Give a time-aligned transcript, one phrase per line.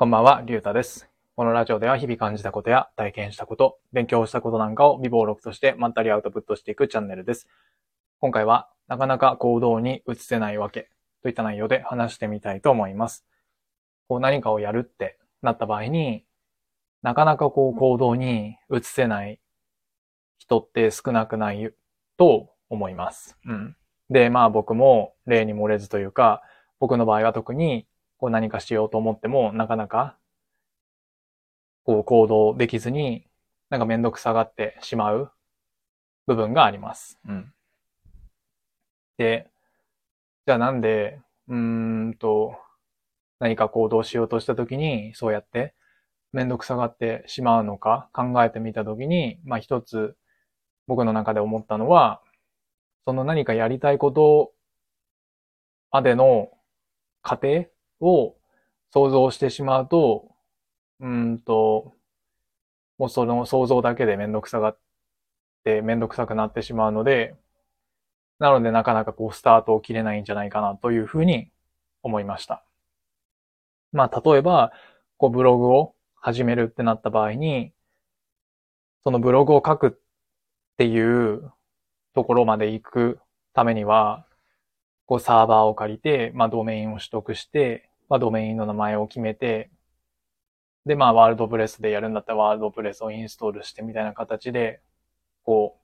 [0.00, 1.10] こんばんは、りゅうたです。
[1.36, 7.46] このラジオでは日々感じたことや体験したこと、勉強したことなんかを微暴録としてまったりアウトプットしていくチャンネルです。
[8.18, 10.88] 今回は、なかなか行動に移せないわけ
[11.22, 13.26] といった内容で話してみたいと思います。
[14.08, 16.24] こう何かをやるってなった場合に、
[17.02, 19.38] なかなかこう行動に移せない
[20.38, 21.74] 人って少なくない
[22.16, 23.36] と思います。
[23.44, 23.76] うん。
[24.08, 26.40] で、まあ僕も例に漏れずというか、
[26.78, 27.86] 僕の場合は特に
[28.20, 30.16] こう何かしようと思っても、なかなか
[31.84, 33.26] こう行動できずに、
[33.70, 35.32] なんかめんどくさがってしまう
[36.26, 37.18] 部分があります。
[37.26, 37.52] うん。
[39.16, 39.50] で、
[40.46, 42.56] じゃあなんで、うーんと、
[43.38, 45.74] 何か行動しようとしたときに、そうやって
[46.32, 50.14] めんどくさがってしまうのか考えてみたときに、まあ一つ
[50.86, 52.20] 僕の中で思ったのは、
[53.06, 54.52] その何かやりたいこと
[55.90, 56.50] までの
[57.22, 57.64] 過程
[58.00, 58.36] を
[58.92, 60.28] 想像してしまうと、
[61.00, 61.94] うんと、
[62.98, 64.78] もうその想像だけでめんどくさがっ
[65.64, 67.34] てめんどくさくなってしまうので、
[68.38, 71.50] なのでなかなかこうスタートを切れないんじゃないかなというふうに
[72.02, 72.64] 思いました。
[73.92, 74.72] まあ例えば、
[75.18, 77.72] こうブログを始めるってなった場合に、
[79.04, 79.90] そのブログを書くっ
[80.78, 81.52] ていう
[82.14, 83.20] ところまで行く
[83.52, 84.26] ためには、
[85.06, 89.70] こうサーバーを借りて、まあドメインを取得して、まあドメインの名前を決めて、
[90.86, 94.82] で、まあワールドプレスでやるんだったらワールドプレスをインストールしてみたいな形で、
[95.44, 95.80] こう、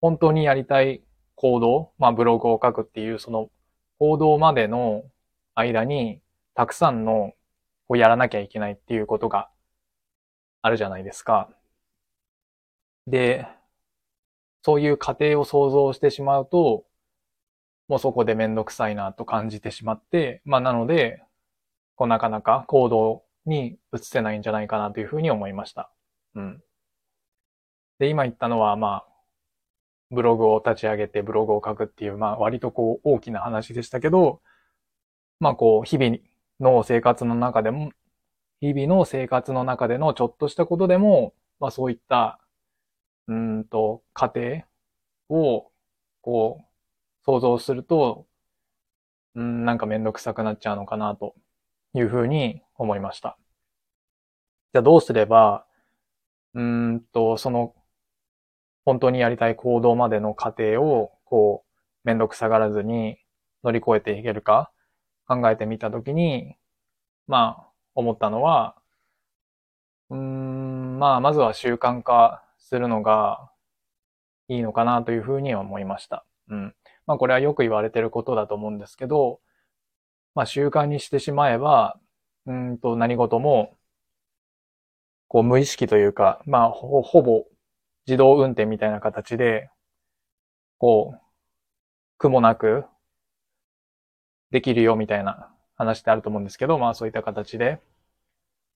[0.00, 1.02] 本当にやりたい
[1.34, 3.50] 行動、まあブログを書くっていうその
[3.98, 5.04] 行動までの
[5.54, 6.20] 間に、
[6.54, 7.32] たくさんの
[7.88, 9.50] こうやらなきゃいけないっていうことが
[10.62, 11.50] あるじゃないですか。
[13.06, 13.48] で、
[14.62, 16.84] そういう過程を想像してしまうと、
[17.88, 21.22] もうそこでめんどくさいなと感じてしまって、まあなので、
[21.96, 25.90] こうなかなか行動に移せないんじゃないかなというふうに思いました。
[26.34, 26.62] うん。
[27.98, 29.08] で、今言ったのは、まあ、
[30.10, 34.40] ブログを立ち上げてブログを書くっていう、まあ割とこう大きな話でしたけど、
[35.40, 36.18] まあこう日々
[36.60, 37.92] の生活の中でも、
[38.60, 42.40] 日々の生活の中でのちょっとしたことでも、まあそういった、
[43.28, 44.62] うーんと、過程
[45.28, 45.70] を、
[46.22, 46.64] こう、
[47.28, 48.26] 想像すると、
[49.34, 51.34] うん、なんかめんどくさくなっちゃうのかなと
[51.92, 53.36] いうふうに思いました。
[54.72, 55.66] じゃあどうすれば、
[56.54, 57.74] うんと、その、
[58.86, 61.72] 本当にやりたい行動までの過程を、こう、
[62.04, 63.18] めんどくさがらずに
[63.62, 64.72] 乗り越えていけるか
[65.26, 66.56] 考えてみたときに、
[67.26, 68.74] まあ、思ったのは、
[70.08, 73.50] うん、まあ、まずは習慣化するのが
[74.48, 76.24] いいのかなというふうに思いました。
[76.48, 76.74] うん。
[77.08, 79.40] まあ、これはよく言われてることだと思うんですけど、
[80.36, 81.98] まあ、習慣にしてしまえば、
[82.46, 83.76] うんと、何事も、
[85.26, 87.46] こう、無意識というか、まあ、ほ、ほぼ
[88.06, 89.70] 自動運転みたいな形で、
[90.78, 91.20] こう、
[92.18, 92.84] 苦もなく
[94.50, 97.80] できるよみたいな話ってあると思うんですけど、まあそういった形で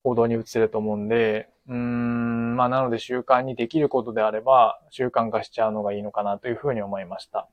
[0.05, 7.49] 行動に移せると思うんで、うーん、まあなので習慣にできることであれば習慣化しちゃうのがいいのかなというふうに思いました。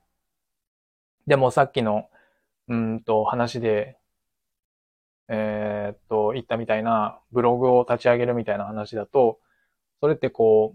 [1.30, 2.10] でもさっきの、
[2.70, 4.00] うーんと話で、
[5.28, 9.40] えーっと、言ったみたいなブログを立ち上げるみたいな話だと、
[10.02, 10.74] それってこ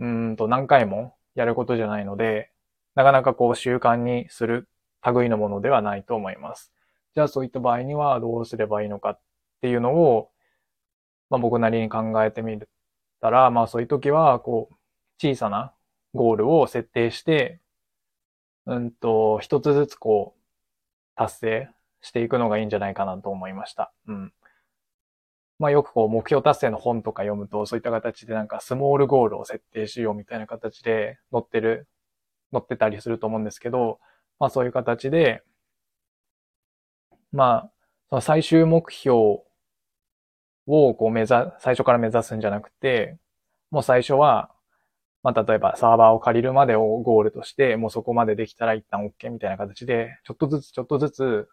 [0.00, 2.50] う、うんと何回もやることじゃないので、
[2.96, 4.68] なかなかこう習慣にする
[5.06, 6.72] 類のものではないと思います。
[7.14, 9.20] じゃあそういった場合にはどうすればいいのかっ
[9.60, 10.32] ていうのを、
[11.30, 12.58] まあ僕なりに考えてみ
[13.20, 14.74] たら、まあそういう時は、こう、
[15.20, 15.72] 小さな
[16.12, 17.60] ゴールを設定して、
[18.66, 20.40] うんと、一つずつこう、
[21.16, 21.68] 達成
[22.00, 23.92] していくのがいいんじゃないかなと思いました。
[24.08, 24.32] うん。
[25.58, 31.86] まあよくこう目標達成の本とか読むと、そういった形でなんかスモールゴールを設定しようみたいな形で載ってる、
[32.52, 34.00] 載ってたりすると思うんですけど、
[34.40, 35.42] まあそういう形で、
[37.32, 37.70] まあ、
[38.10, 39.16] その最終目標
[40.66, 43.18] をこう目指、最初から目指すんじゃなくて、
[43.70, 44.50] もう最初は、
[45.22, 51.48] まあ例えばサーバーを借りるまでをゴールとして、もうそこまでできたら一旦 OK みたいな形で、ちょっとずつちょっとずつ、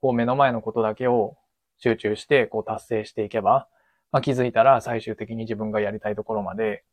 [0.00, 1.36] こう目の前のことだけを
[1.78, 3.68] 集中してこう達成していけば、
[4.12, 6.84] まあ気づいたら最終的に自分がやりたいところまで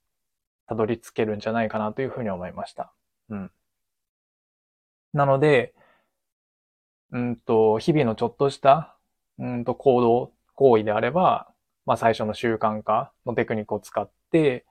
[0.68, 2.92] たどり着けるんじゃないかなというふうに思いました。
[3.30, 3.52] うん。
[5.14, 5.74] なので、
[7.12, 8.98] うんと、日々のちょっとした、
[9.40, 11.48] うんと、行動、行為であれば、
[11.86, 14.66] まあ最初の習慣化のテクニックを使って、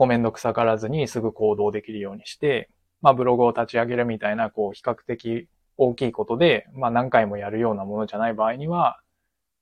[0.00, 2.70] こうめんどくさがらずにすぐ行動できるようにして、
[3.02, 8.98] まあブログを立ち上げるみたいな、こう比較的大きいことで、まあ何回もやるようなものじゃない場合には、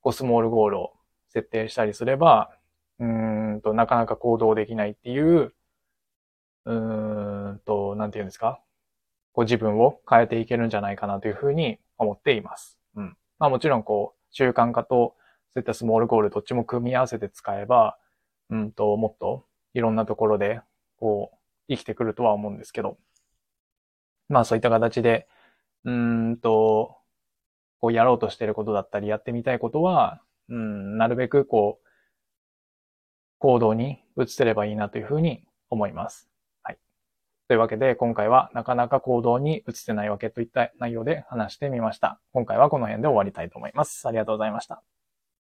[0.00, 0.92] こうスモールゴールを
[1.30, 2.52] 設定したりすれば、
[3.00, 5.52] うーんと、なかなか行動できないっていう、
[6.66, 8.60] うーんと、なんていうんですか？
[9.32, 12.78] こう自分を変えていけるんじゃないかなというふうに思っています。
[12.94, 13.16] うん。
[13.40, 15.16] まあもちろんこう、習慣化と
[15.52, 17.98] そういったスモールゴールどっちも組み合わせて使えば、
[18.50, 20.60] うんと、もっといろんなところで、
[20.98, 21.38] こう、
[21.68, 22.98] 生きてくるとは思うんですけど、
[24.28, 25.28] まあそういった形で、
[25.84, 26.96] うんと、
[27.80, 31.88] こうやろうとしてることだったり、やってみたいことは、うん、なるべくこう、
[33.38, 36.28] 行動に移せればいいなというふうに思います。
[36.62, 36.78] はい。
[37.46, 42.20] というわけで、今回はなかなか行動に移せないわけといった内容で話してみました。
[42.32, 44.06] 今回はこの辺で終わりたいと思います。
[44.08, 44.97] ありがとうございました。